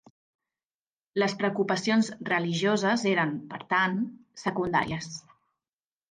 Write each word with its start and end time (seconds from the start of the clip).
Les 1.23 1.33
preocupacions 1.41 2.09
religioses 2.29 3.03
eren, 3.11 3.35
per 3.51 3.59
tant, 3.75 3.99
secundàries. 4.45 5.11